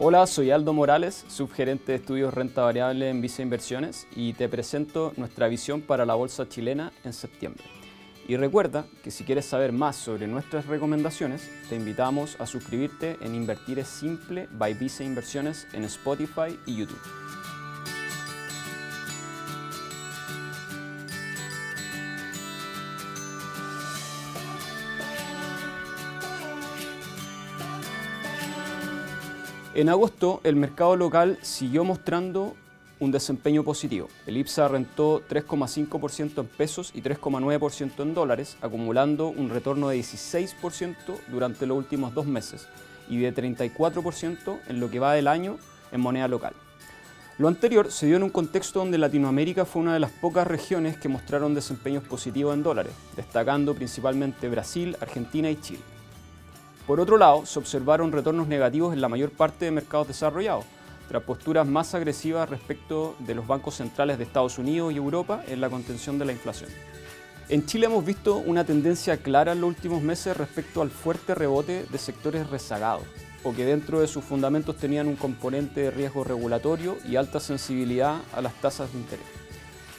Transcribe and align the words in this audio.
Hola, 0.00 0.28
soy 0.28 0.52
Aldo 0.52 0.72
Morales, 0.72 1.24
subgerente 1.26 1.90
de 1.90 1.98
estudios 1.98 2.32
renta 2.32 2.62
variable 2.62 3.10
en 3.10 3.20
Visa 3.20 3.42
Inversiones 3.42 4.06
y 4.14 4.32
te 4.32 4.48
presento 4.48 5.12
nuestra 5.16 5.48
visión 5.48 5.80
para 5.82 6.06
la 6.06 6.14
bolsa 6.14 6.48
chilena 6.48 6.92
en 7.02 7.12
septiembre. 7.12 7.64
Y 8.28 8.36
recuerda 8.36 8.86
que 9.02 9.10
si 9.10 9.24
quieres 9.24 9.46
saber 9.46 9.72
más 9.72 9.96
sobre 9.96 10.28
nuestras 10.28 10.66
recomendaciones, 10.66 11.50
te 11.68 11.74
invitamos 11.74 12.36
a 12.38 12.46
suscribirte 12.46 13.16
en 13.22 13.34
Invertir 13.34 13.80
es 13.80 13.88
Simple 13.88 14.46
by 14.52 14.74
Visa 14.74 15.02
Inversiones 15.02 15.66
en 15.72 15.82
Spotify 15.82 16.56
y 16.64 16.76
YouTube. 16.76 17.02
En 29.74 29.90
agosto, 29.90 30.40
el 30.44 30.56
mercado 30.56 30.96
local 30.96 31.38
siguió 31.42 31.84
mostrando 31.84 32.56
un 33.00 33.12
desempeño 33.12 33.62
positivo. 33.62 34.08
El 34.26 34.38
IPSA 34.38 34.68
rentó 34.68 35.22
3,5% 35.28 36.40
en 36.40 36.46
pesos 36.46 36.90
y 36.94 37.02
3,9% 37.02 38.02
en 38.02 38.14
dólares, 38.14 38.56
acumulando 38.62 39.28
un 39.28 39.50
retorno 39.50 39.88
de 39.90 39.98
16% 39.98 40.94
durante 41.28 41.66
los 41.66 41.76
últimos 41.76 42.14
dos 42.14 42.26
meses 42.26 42.66
y 43.08 43.18
de 43.18 43.34
34% 43.34 44.58
en 44.68 44.80
lo 44.80 44.90
que 44.90 44.98
va 44.98 45.12
del 45.12 45.28
año 45.28 45.58
en 45.92 46.00
moneda 46.00 46.28
local. 46.28 46.54
Lo 47.36 47.46
anterior 47.46 47.92
se 47.92 48.06
dio 48.06 48.16
en 48.16 48.24
un 48.24 48.30
contexto 48.30 48.80
donde 48.80 48.98
Latinoamérica 48.98 49.64
fue 49.64 49.82
una 49.82 49.94
de 49.94 50.00
las 50.00 50.10
pocas 50.10 50.46
regiones 50.46 50.96
que 50.96 51.08
mostraron 51.08 51.54
desempeños 51.54 52.02
positivos 52.02 52.54
en 52.54 52.64
dólares, 52.64 52.92
destacando 53.14 53.74
principalmente 53.74 54.48
Brasil, 54.48 54.96
Argentina 55.00 55.48
y 55.48 55.60
Chile. 55.60 55.97
Por 56.88 57.00
otro 57.00 57.18
lado, 57.18 57.44
se 57.44 57.58
observaron 57.58 58.12
retornos 58.12 58.48
negativos 58.48 58.94
en 58.94 59.02
la 59.02 59.10
mayor 59.10 59.30
parte 59.30 59.66
de 59.66 59.70
mercados 59.70 60.08
desarrollados, 60.08 60.64
tras 61.06 61.22
posturas 61.22 61.66
más 61.66 61.94
agresivas 61.94 62.48
respecto 62.48 63.14
de 63.18 63.34
los 63.34 63.46
bancos 63.46 63.74
centrales 63.74 64.16
de 64.16 64.24
Estados 64.24 64.56
Unidos 64.56 64.94
y 64.94 64.96
Europa 64.96 65.44
en 65.48 65.60
la 65.60 65.68
contención 65.68 66.18
de 66.18 66.24
la 66.24 66.32
inflación. 66.32 66.70
En 67.50 67.66
Chile 67.66 67.86
hemos 67.86 68.06
visto 68.06 68.36
una 68.36 68.64
tendencia 68.64 69.18
clara 69.18 69.52
en 69.52 69.60
los 69.60 69.68
últimos 69.68 70.00
meses 70.00 70.34
respecto 70.34 70.80
al 70.80 70.88
fuerte 70.88 71.34
rebote 71.34 71.84
de 71.84 71.98
sectores 71.98 72.48
rezagados, 72.48 73.04
o 73.44 73.52
que 73.52 73.66
dentro 73.66 74.00
de 74.00 74.08
sus 74.08 74.24
fundamentos 74.24 74.78
tenían 74.78 75.08
un 75.08 75.16
componente 75.16 75.82
de 75.82 75.90
riesgo 75.90 76.24
regulatorio 76.24 76.96
y 77.06 77.16
alta 77.16 77.38
sensibilidad 77.38 78.16
a 78.32 78.40
las 78.40 78.54
tasas 78.62 78.90
de 78.94 78.98
interés. 78.98 79.26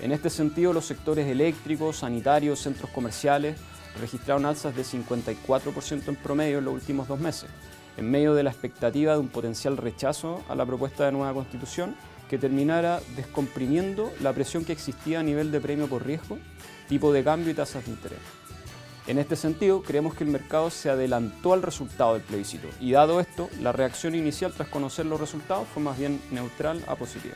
En 0.00 0.10
este 0.10 0.30
sentido, 0.30 0.72
los 0.72 0.86
sectores 0.86 1.26
eléctricos, 1.26 1.98
sanitarios, 1.98 2.60
centros 2.60 2.90
comerciales, 2.92 3.58
registraron 4.00 4.46
alzas 4.46 4.74
de 4.74 4.82
54% 4.82 6.08
en 6.08 6.16
promedio 6.16 6.58
en 6.58 6.64
los 6.64 6.74
últimos 6.74 7.08
dos 7.08 7.20
meses, 7.20 7.48
en 7.96 8.10
medio 8.10 8.34
de 8.34 8.42
la 8.42 8.50
expectativa 8.50 9.14
de 9.14 9.18
un 9.18 9.28
potencial 9.28 9.76
rechazo 9.76 10.42
a 10.48 10.54
la 10.54 10.66
propuesta 10.66 11.04
de 11.04 11.12
nueva 11.12 11.34
constitución 11.34 11.96
que 12.28 12.38
terminara 12.38 13.00
descomprimiendo 13.16 14.12
la 14.20 14.32
presión 14.32 14.64
que 14.64 14.72
existía 14.72 15.20
a 15.20 15.22
nivel 15.22 15.50
de 15.50 15.60
premio 15.60 15.88
por 15.88 16.06
riesgo, 16.06 16.38
tipo 16.88 17.12
de 17.12 17.24
cambio 17.24 17.50
y 17.50 17.54
tasas 17.54 17.84
de 17.86 17.90
interés. 17.90 18.18
En 19.06 19.18
este 19.18 19.36
sentido, 19.36 19.82
creemos 19.82 20.14
que 20.14 20.24
el 20.24 20.30
mercado 20.30 20.68
se 20.68 20.90
adelantó 20.90 21.54
al 21.54 21.62
resultado 21.62 22.12
del 22.12 22.22
plebiscito 22.22 22.68
y 22.78 22.92
dado 22.92 23.20
esto, 23.20 23.48
la 23.62 23.72
reacción 23.72 24.14
inicial 24.14 24.52
tras 24.52 24.68
conocer 24.68 25.06
los 25.06 25.18
resultados 25.18 25.66
fue 25.72 25.82
más 25.82 25.98
bien 25.98 26.20
neutral 26.30 26.84
a 26.86 26.94
positiva. 26.94 27.34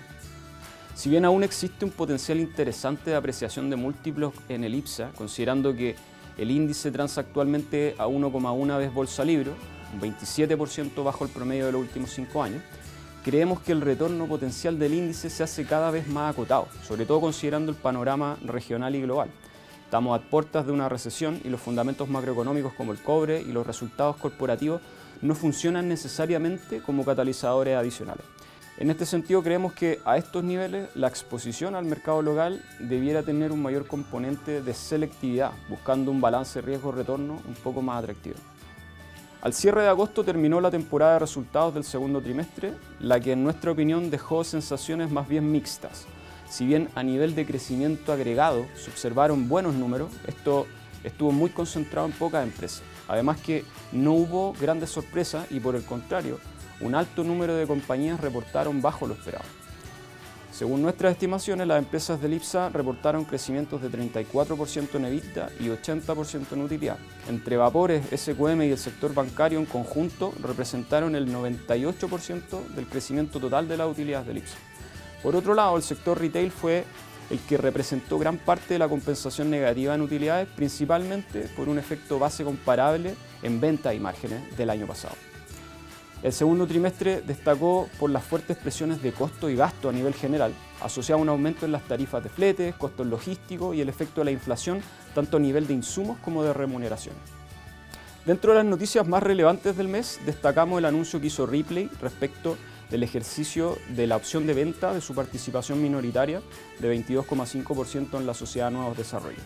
Si 0.94 1.08
bien 1.08 1.24
aún 1.24 1.42
existe 1.42 1.86
un 1.86 1.90
potencial 1.90 2.38
interesante 2.40 3.10
de 3.10 3.16
apreciación 3.16 3.70
de 3.70 3.76
múltiplos 3.76 4.34
en 4.50 4.64
el 4.64 4.74
IPSA, 4.74 5.12
considerando 5.16 5.74
que 5.74 5.96
el 6.38 6.50
índice 6.50 6.90
transa 6.90 7.20
actualmente 7.20 7.94
a 7.98 8.06
1,1 8.06 8.78
vez 8.78 8.92
bolsa 8.92 9.24
libro, 9.24 9.54
un 9.92 10.00
27% 10.00 11.04
bajo 11.04 11.24
el 11.24 11.30
promedio 11.30 11.66
de 11.66 11.72
los 11.72 11.80
últimos 11.82 12.10
cinco 12.10 12.42
años. 12.42 12.62
Creemos 13.24 13.60
que 13.60 13.72
el 13.72 13.80
retorno 13.80 14.26
potencial 14.26 14.78
del 14.78 14.94
índice 14.94 15.30
se 15.30 15.42
hace 15.42 15.64
cada 15.64 15.90
vez 15.90 16.08
más 16.08 16.32
acotado, 16.32 16.68
sobre 16.82 17.06
todo 17.06 17.20
considerando 17.20 17.70
el 17.70 17.76
panorama 17.76 18.36
regional 18.44 18.94
y 18.96 19.02
global. 19.02 19.30
Estamos 19.84 20.18
a 20.18 20.22
puertas 20.22 20.66
de 20.66 20.72
una 20.72 20.88
recesión 20.88 21.40
y 21.44 21.50
los 21.50 21.60
fundamentos 21.60 22.08
macroeconómicos 22.08 22.72
como 22.72 22.92
el 22.92 22.98
cobre 22.98 23.42
y 23.42 23.52
los 23.52 23.66
resultados 23.66 24.16
corporativos 24.16 24.80
no 25.20 25.34
funcionan 25.34 25.88
necesariamente 25.88 26.80
como 26.80 27.04
catalizadores 27.04 27.76
adicionales. 27.76 28.24
En 28.78 28.90
este 28.90 29.04
sentido, 29.04 29.42
creemos 29.42 29.74
que 29.74 30.00
a 30.04 30.16
estos 30.16 30.42
niveles 30.42 30.88
la 30.94 31.06
exposición 31.06 31.74
al 31.74 31.84
mercado 31.84 32.22
local 32.22 32.64
debiera 32.78 33.22
tener 33.22 33.52
un 33.52 33.62
mayor 33.62 33.86
componente 33.86 34.62
de 34.62 34.74
selectividad, 34.74 35.52
buscando 35.68 36.10
un 36.10 36.20
balance 36.20 36.60
riesgo-retorno 36.62 37.34
un 37.46 37.54
poco 37.62 37.82
más 37.82 38.02
atractivo. 38.02 38.36
Al 39.42 39.52
cierre 39.52 39.82
de 39.82 39.88
agosto 39.88 40.24
terminó 40.24 40.60
la 40.60 40.70
temporada 40.70 41.14
de 41.14 41.18
resultados 41.18 41.74
del 41.74 41.84
segundo 41.84 42.22
trimestre, 42.22 42.72
la 43.00 43.20
que 43.20 43.32
en 43.32 43.44
nuestra 43.44 43.72
opinión 43.72 44.08
dejó 44.08 44.42
sensaciones 44.42 45.10
más 45.10 45.28
bien 45.28 45.52
mixtas. 45.52 46.06
Si 46.48 46.64
bien 46.64 46.88
a 46.94 47.02
nivel 47.02 47.34
de 47.34 47.44
crecimiento 47.44 48.12
agregado 48.12 48.64
se 48.74 48.90
observaron 48.90 49.48
buenos 49.48 49.74
números, 49.74 50.10
esto 50.26 50.66
estuvo 51.04 51.32
muy 51.32 51.50
concentrado 51.50 52.06
en 52.06 52.12
pocas 52.12 52.44
empresas. 52.44 52.82
Además 53.08 53.40
que 53.40 53.64
no 53.90 54.12
hubo 54.12 54.54
grandes 54.60 54.90
sorpresas 54.90 55.50
y 55.50 55.60
por 55.60 55.74
el 55.74 55.84
contrario, 55.84 56.38
un 56.82 56.94
alto 56.94 57.24
número 57.24 57.54
de 57.54 57.66
compañías 57.66 58.20
reportaron 58.20 58.82
bajo 58.82 59.06
lo 59.06 59.14
esperado. 59.14 59.44
Según 60.52 60.82
nuestras 60.82 61.12
estimaciones, 61.12 61.66
las 61.66 61.78
empresas 61.78 62.20
del 62.20 62.34
IPSA 62.34 62.68
reportaron 62.68 63.24
crecimientos 63.24 63.80
de 63.80 63.90
34% 63.90 64.96
en 64.96 65.06
EBITDA 65.06 65.48
y 65.58 65.68
80% 65.68 66.52
en 66.52 66.62
utilidad. 66.62 66.98
Entre 67.26 67.56
vapores, 67.56 68.04
SQM 68.14 68.62
y 68.62 68.70
el 68.70 68.78
sector 68.78 69.14
bancario 69.14 69.58
en 69.58 69.64
conjunto 69.64 70.34
representaron 70.42 71.16
el 71.16 71.34
98% 71.34 72.66
del 72.74 72.86
crecimiento 72.86 73.40
total 73.40 73.66
de 73.66 73.78
las 73.78 73.90
utilidades 73.90 74.26
del 74.26 74.38
IPSA. 74.38 74.58
Por 75.22 75.36
otro 75.36 75.54
lado, 75.54 75.76
el 75.78 75.82
sector 75.82 76.20
retail 76.20 76.50
fue 76.50 76.84
el 77.30 77.38
que 77.40 77.56
representó 77.56 78.18
gran 78.18 78.36
parte 78.36 78.74
de 78.74 78.78
la 78.78 78.88
compensación 78.88 79.48
negativa 79.48 79.94
en 79.94 80.02
utilidades, 80.02 80.48
principalmente 80.54 81.48
por 81.56 81.70
un 81.70 81.78
efecto 81.78 82.18
base 82.18 82.44
comparable 82.44 83.14
en 83.42 83.58
ventas 83.58 83.94
y 83.94 84.00
márgenes 84.00 84.54
del 84.54 84.68
año 84.68 84.86
pasado. 84.86 85.14
El 86.22 86.32
segundo 86.32 86.68
trimestre 86.68 87.20
destacó 87.20 87.88
por 87.98 88.08
las 88.08 88.22
fuertes 88.22 88.56
presiones 88.56 89.02
de 89.02 89.12
costo 89.12 89.50
y 89.50 89.56
gasto 89.56 89.88
a 89.88 89.92
nivel 89.92 90.14
general, 90.14 90.52
asociado 90.80 91.18
a 91.18 91.22
un 91.22 91.28
aumento 91.28 91.66
en 91.66 91.72
las 91.72 91.82
tarifas 91.82 92.22
de 92.22 92.28
fletes, 92.28 92.76
costos 92.76 93.08
logísticos 93.08 93.74
y 93.74 93.80
el 93.80 93.88
efecto 93.88 94.20
de 94.20 94.26
la 94.26 94.30
inflación, 94.30 94.80
tanto 95.16 95.38
a 95.38 95.40
nivel 95.40 95.66
de 95.66 95.74
insumos 95.74 96.18
como 96.18 96.44
de 96.44 96.52
remuneraciones. 96.52 97.20
Dentro 98.24 98.52
de 98.52 98.58
las 98.58 98.66
noticias 98.66 99.04
más 99.08 99.20
relevantes 99.20 99.76
del 99.76 99.88
mes, 99.88 100.20
destacamos 100.24 100.78
el 100.78 100.84
anuncio 100.84 101.20
que 101.20 101.26
hizo 101.26 101.44
Ripley 101.44 101.90
respecto 102.00 102.56
del 102.88 103.02
ejercicio 103.02 103.76
de 103.88 104.06
la 104.06 104.16
opción 104.16 104.46
de 104.46 104.54
venta 104.54 104.94
de 104.94 105.00
su 105.00 105.16
participación 105.16 105.82
minoritaria 105.82 106.40
de 106.78 107.04
22,5% 107.04 108.18
en 108.18 108.26
la 108.26 108.34
sociedad 108.34 108.70
Nuevos 108.70 108.96
Desarrollos. 108.96 109.42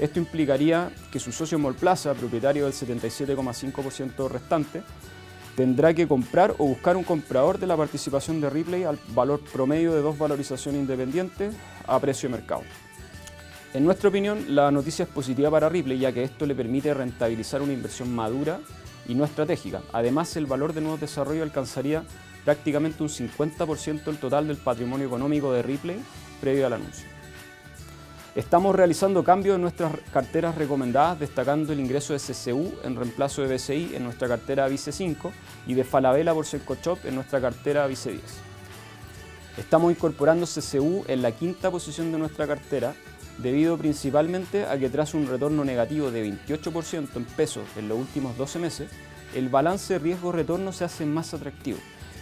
Esto 0.00 0.18
implicaría 0.18 0.90
que 1.12 1.20
su 1.20 1.30
socio 1.30 1.60
Molplaza, 1.60 2.14
propietario 2.14 2.64
del 2.64 2.72
77,5% 2.72 4.28
restante, 4.28 4.82
tendrá 5.58 5.92
que 5.92 6.06
comprar 6.06 6.54
o 6.58 6.66
buscar 6.66 6.96
un 6.96 7.02
comprador 7.02 7.58
de 7.58 7.66
la 7.66 7.76
participación 7.76 8.40
de 8.40 8.48
Ripley 8.48 8.84
al 8.84 8.96
valor 9.08 9.40
promedio 9.40 9.92
de 9.92 10.02
dos 10.02 10.16
valorizaciones 10.16 10.80
independientes 10.80 11.52
a 11.84 11.98
precio 11.98 12.28
de 12.28 12.36
mercado. 12.36 12.62
En 13.74 13.84
nuestra 13.84 14.08
opinión, 14.08 14.54
la 14.54 14.70
noticia 14.70 15.02
es 15.02 15.08
positiva 15.08 15.50
para 15.50 15.68
Ripley, 15.68 15.98
ya 15.98 16.12
que 16.12 16.22
esto 16.22 16.46
le 16.46 16.54
permite 16.54 16.94
rentabilizar 16.94 17.60
una 17.60 17.72
inversión 17.72 18.14
madura 18.14 18.60
y 19.08 19.16
no 19.16 19.24
estratégica. 19.24 19.82
Además, 19.92 20.36
el 20.36 20.46
valor 20.46 20.74
de 20.74 20.80
nuevos 20.80 21.00
desarrollos 21.00 21.42
alcanzaría 21.42 22.04
prácticamente 22.44 23.02
un 23.02 23.08
50% 23.08 24.04
del 24.04 24.18
total 24.18 24.46
del 24.46 24.58
patrimonio 24.58 25.08
económico 25.08 25.52
de 25.52 25.62
Ripley 25.62 25.98
previo 26.40 26.68
al 26.68 26.74
anuncio. 26.74 27.17
Estamos 28.38 28.76
realizando 28.76 29.24
cambios 29.24 29.56
en 29.56 29.62
nuestras 29.62 29.90
carteras 30.12 30.54
recomendadas, 30.54 31.18
destacando 31.18 31.72
el 31.72 31.80
ingreso 31.80 32.12
de 32.12 32.20
CCU 32.20 32.72
en 32.84 32.94
reemplazo 32.94 33.42
de 33.42 33.52
BCI 33.52 33.96
en 33.96 34.04
nuestra 34.04 34.28
cartera 34.28 34.68
Vice 34.68 34.92
5 34.92 35.32
y 35.66 35.74
de 35.74 35.82
Falabella 35.82 36.32
por 36.32 36.46
Sencochop 36.46 37.04
en 37.04 37.16
nuestra 37.16 37.40
cartera 37.40 37.88
Vice 37.88 38.12
10. 38.12 38.22
Estamos 39.56 39.90
incorporando 39.90 40.46
CCU 40.46 41.04
en 41.08 41.20
la 41.20 41.32
quinta 41.32 41.72
posición 41.72 42.12
de 42.12 42.18
nuestra 42.18 42.46
cartera, 42.46 42.94
debido 43.38 43.76
principalmente 43.76 44.66
a 44.66 44.78
que 44.78 44.88
tras 44.88 45.14
un 45.14 45.26
retorno 45.26 45.64
negativo 45.64 46.12
de 46.12 46.24
28% 46.24 47.08
en 47.16 47.24
pesos 47.24 47.64
en 47.76 47.88
los 47.88 47.98
últimos 47.98 48.38
12 48.38 48.60
meses, 48.60 48.88
el 49.34 49.48
balance 49.48 49.98
riesgo-retorno 49.98 50.72
se 50.72 50.84
hace 50.84 51.04
más 51.06 51.34
atractivo 51.34 51.78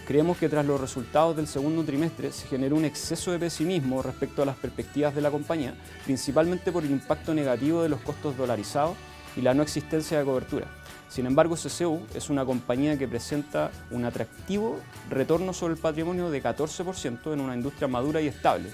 Creemos 0.07 0.37
que 0.37 0.47
tras 0.47 0.65
los 0.65 0.79
resultados 0.79 1.35
del 1.35 1.47
segundo 1.47 1.83
trimestre 1.83 2.31
se 2.31 2.47
generó 2.47 2.77
un 2.77 2.85
exceso 2.85 3.33
de 3.33 3.39
pesimismo 3.39 4.01
respecto 4.01 4.41
a 4.41 4.45
las 4.45 4.55
perspectivas 4.55 5.13
de 5.13 5.19
la 5.19 5.29
compañía, 5.29 5.75
principalmente 6.05 6.71
por 6.71 6.85
el 6.85 6.91
impacto 6.91 7.33
negativo 7.33 7.83
de 7.83 7.89
los 7.89 7.99
costos 7.99 8.37
dolarizados 8.37 8.95
y 9.35 9.41
la 9.41 9.53
no 9.53 9.63
existencia 9.63 10.17
de 10.17 10.23
cobertura. 10.23 10.67
Sin 11.09 11.25
embargo, 11.25 11.57
CCU 11.57 11.99
es 12.15 12.29
una 12.29 12.45
compañía 12.45 12.97
que 12.97 13.05
presenta 13.05 13.69
un 13.91 14.05
atractivo 14.05 14.79
retorno 15.09 15.51
sobre 15.51 15.73
el 15.73 15.79
patrimonio 15.79 16.29
de 16.29 16.41
14% 16.41 17.33
en 17.33 17.41
una 17.41 17.55
industria 17.55 17.89
madura 17.89 18.21
y 18.21 18.27
estable. 18.27 18.69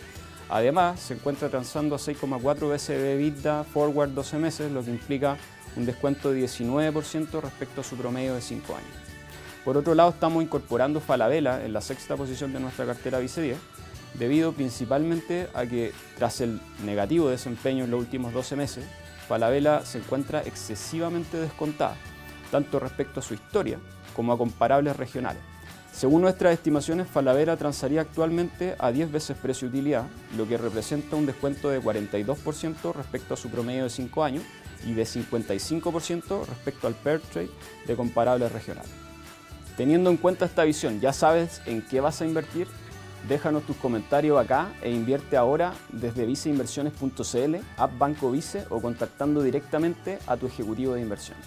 Además, 0.49 0.99
se 0.99 1.15
encuentra 1.15 1.49
transando 1.49 1.95
a 1.95 1.97
6,4 1.97 2.69
veces 2.69 3.01
de 3.01 3.13
EBITDA 3.15 3.63
forward 3.63 4.11
12 4.11 4.37
meses, 4.37 4.71
lo 4.71 4.83
que 4.83 4.91
implica 4.91 5.37
un 5.75 5.87
descuento 5.87 6.31
de 6.31 6.43
19% 6.45 7.41
respecto 7.41 7.81
a 7.81 7.83
su 7.83 7.95
promedio 7.95 8.35
de 8.35 8.41
5 8.41 8.75
años. 8.75 9.02
Por 9.63 9.77
otro 9.77 9.95
lado, 9.95 10.09
estamos 10.09 10.43
incorporando 10.43 10.99
Falabella 10.99 11.63
en 11.63 11.71
la 11.71 11.79
sexta 11.79 12.17
posición 12.17 12.51
de 12.51 12.59
nuestra 12.59 12.85
cartera 12.85 13.19
Vice 13.19 13.41
10, 13.41 13.57
debido 14.15 14.51
principalmente 14.51 15.47
a 15.53 15.65
que 15.65 15.93
tras 16.17 16.41
el 16.41 16.59
negativo 16.83 17.29
desempeño 17.29 17.85
en 17.85 17.91
los 17.91 18.01
últimos 18.01 18.33
12 18.33 18.57
meses, 18.57 18.85
Falabella 19.25 19.85
se 19.85 19.99
encuentra 19.99 20.41
excesivamente 20.41 21.37
descontada, 21.37 21.95
tanto 22.51 22.77
respecto 22.77 23.21
a 23.21 23.23
su 23.23 23.35
historia 23.35 23.79
como 24.13 24.33
a 24.33 24.37
comparables 24.37 24.97
regionales. 24.97 25.41
Según 25.93 26.23
nuestras 26.23 26.53
estimaciones, 26.53 27.07
Falabella 27.07 27.55
transaría 27.55 28.01
actualmente 28.01 28.75
a 28.79 28.91
10 28.91 29.13
veces 29.13 29.37
precio-utilidad, 29.37 30.07
lo 30.35 30.45
que 30.45 30.57
representa 30.57 31.15
un 31.15 31.25
descuento 31.25 31.69
de 31.69 31.81
42% 31.81 32.93
respecto 32.93 33.35
a 33.35 33.37
su 33.37 33.49
promedio 33.49 33.83
de 33.83 33.89
5 33.89 34.23
años 34.25 34.43
y 34.85 34.93
de 34.93 35.03
55% 35.03 36.47
respecto 36.47 36.87
al 36.87 36.95
pair 36.95 37.21
trade 37.21 37.49
de 37.87 37.95
comparables 37.95 38.51
regionales. 38.51 39.12
Teniendo 39.77 40.11
en 40.11 40.17
cuenta 40.17 40.45
esta 40.45 40.63
visión, 40.63 40.99
¿ya 40.99 41.13
sabes 41.13 41.61
en 41.65 41.81
qué 41.81 41.99
vas 41.99 42.21
a 42.21 42.25
invertir? 42.25 42.67
Déjanos 43.27 43.63
tus 43.63 43.75
comentarios 43.77 44.39
acá 44.39 44.71
e 44.81 44.91
invierte 44.91 45.35
ahora 45.35 45.73
desde 45.89 46.25
viceinversiones.cl, 46.25 47.55
app 47.77 47.97
Banco 47.97 48.29
Vice 48.29 48.65
o 48.69 48.81
contactando 48.81 49.41
directamente 49.41 50.19
a 50.27 50.37
tu 50.37 50.45
ejecutivo 50.45 50.93
de 50.93 51.01
inversión. 51.01 51.37